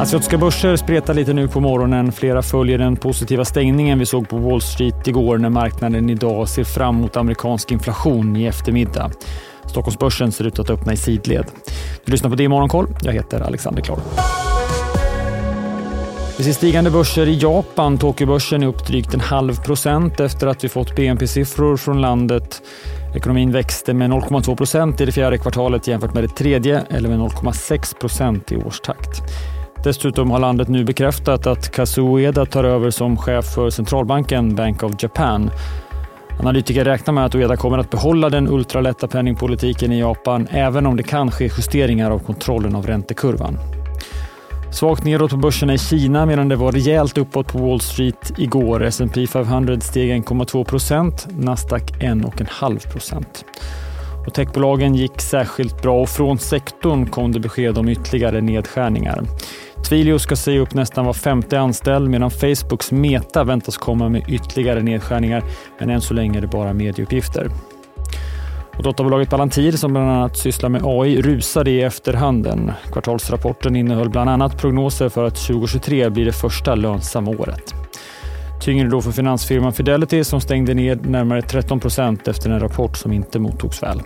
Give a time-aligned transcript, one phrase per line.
[0.00, 2.12] Asiatiska börser spretar lite nu på morgonen.
[2.12, 6.64] Flera följer den positiva stängningen vi såg på Wall Street igår när marknaden idag ser
[6.64, 9.10] fram emot amerikansk inflation i eftermiddag.
[9.66, 11.46] Stockholmsbörsen ser ut att öppna i sidled.
[12.04, 12.86] Du lyssnar på det i Morgonkoll.
[13.02, 13.98] Jag heter Alexander Klar.
[16.38, 17.98] Vi ser stigande börser i Japan.
[17.98, 22.62] Tokyobörsen är upp drygt en halv procent efter att vi fått BNP-siffror från landet.
[23.16, 27.18] Ekonomin växte med 0,2 procent i det fjärde kvartalet jämfört med det tredje eller med
[27.18, 29.22] 0,6 procent i årstakt.
[29.84, 34.82] Dessutom har landet nu bekräftat att Kazuo Ueda tar över som chef för centralbanken Bank
[34.82, 35.50] of Japan.
[36.40, 40.96] Analytiker räknar med att Ueda kommer att behålla den ultralätta penningpolitiken i Japan även om
[40.96, 43.58] det kan ske justeringar av kontrollen av räntekurvan.
[44.72, 48.84] Svagt nedåt på börserna i Kina medan det var rejält uppåt på Wall Street igår.
[48.84, 53.44] S&P 500 steg 1,2 procent, Nasdaq 1,5 procent.
[54.26, 59.22] Och techbolagen gick särskilt bra och från sektorn kom det besked om ytterligare nedskärningar.
[59.88, 64.82] Twilio ska säga upp nästan var femte anställd medan Facebooks Meta väntas komma med ytterligare
[64.82, 65.42] nedskärningar
[65.78, 67.50] men än så länge är det bara medieuppgifter.
[68.76, 72.72] Och dotterbolaget Palantir som bland annat sysslar med AI rusade i efterhanden.
[72.92, 77.74] Kvartalsrapporten innehöll bland annat prognoser för att 2023 blir det första lönsamma året.
[78.60, 83.12] Tyngre då för finansfirman Fidelity som stängde ner närmare 13 procent efter en rapport som
[83.12, 84.02] inte mottogs väl.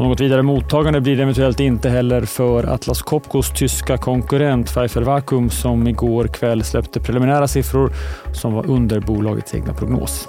[0.00, 5.50] Något vidare mottagande blir det eventuellt inte heller för Atlas Copcos tyska konkurrent Pfeiffer Vacuum
[5.50, 7.92] som igår kväll släppte preliminära siffror
[8.34, 10.28] som var under bolagets egna prognos.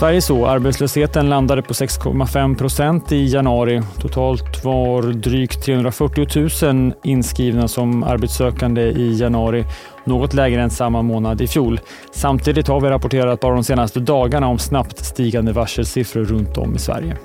[0.00, 0.46] Sverige så.
[0.46, 3.82] Arbetslösheten landade på 6,5 procent i januari.
[3.98, 6.26] Totalt var drygt 340
[6.72, 9.64] 000 inskrivna som arbetssökande i januari.
[10.04, 11.80] Något lägre än samma månad i fjol.
[12.12, 16.78] Samtidigt har vi rapporterat bara de senaste dagarna om snabbt stigande varselsiffror runt om i
[16.78, 17.16] Sverige.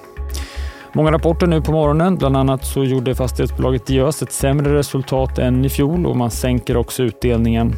[0.93, 2.15] Många rapporter nu på morgonen.
[2.15, 6.77] Bland annat så gjorde fastighetsbolaget Diös ett sämre resultat än i fjol och man sänker
[6.77, 7.73] också utdelningen.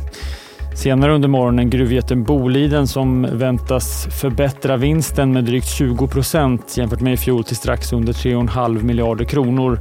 [0.77, 7.13] Senare under morgonen gruvjätten Boliden som väntas förbättra vinsten med drygt 20 procent jämfört med
[7.13, 9.79] i fjol till strax under 3,5 miljarder kronor.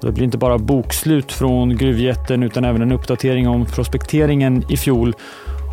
[0.00, 5.14] Det blir inte bara bokslut från gruvjätten utan även en uppdatering om prospekteringen i fjol.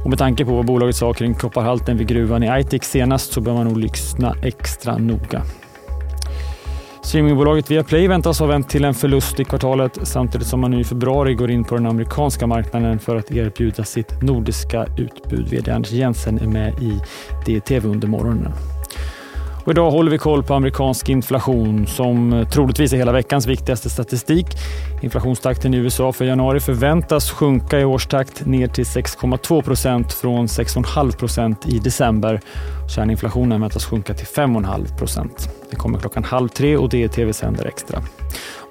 [0.03, 3.41] Och med tanke på vad bolaget sa kring kopparhalten vid gruvan i Aitik senast så
[3.41, 5.41] bör man nog lyssna extra noga.
[7.05, 10.83] Streamingbolaget Viaplay väntas ha vänt till en förlust i kvartalet samtidigt som man nu i
[10.83, 15.47] februari går in på den amerikanska marknaden för att erbjuda sitt nordiska utbud.
[15.49, 16.99] VD Anders Jensen är med i
[17.45, 18.51] DTV under morgonen.
[19.65, 23.89] Och idag håller vi koll på amerikansk inflation som eh, troligtvis är hela veckans viktigaste
[23.89, 24.45] statistik.
[25.01, 31.17] Inflationstakten i USA för januari förväntas sjunka i årstakt ner till 6,2 procent från 6,5
[31.17, 32.41] procent i december.
[32.95, 35.49] Kärninflationen väntas sjunka till 5,5 procent.
[35.69, 38.01] Det kommer klockan halv tre och det är tv sänder extra.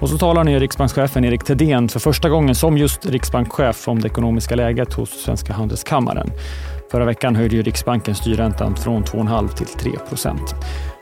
[0.00, 4.09] Och så talar nu riksbankschefen Erik Thedéen för första gången som just riksbankschef om det
[4.09, 6.31] ekonomiska läget hos Svenska Handelskammaren.
[6.91, 10.55] Förra veckan höjde ju Riksbanken styrräntan från 2,5 till 3 procent.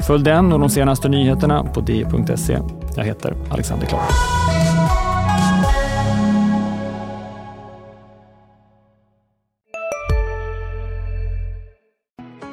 [0.06, 2.58] Följ den och de senaste nyheterna på di.se.
[2.96, 4.02] Jag heter Alexander Klar.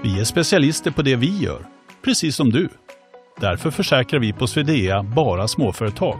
[0.04, 1.66] Vi är specialister på det vi gör,
[2.04, 2.70] precis som du.
[3.40, 6.20] Därför försäkrar vi på Swedea bara småföretag,